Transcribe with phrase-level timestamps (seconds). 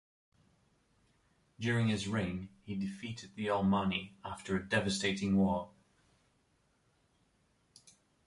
[1.59, 5.69] During his reign, he defeated the Alamanni after a devastating war.